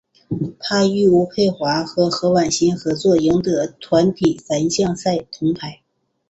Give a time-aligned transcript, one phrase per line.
[0.57, 5.83] 他与吴蓓华和何苑欣合作赢得团体三项赛铜牌。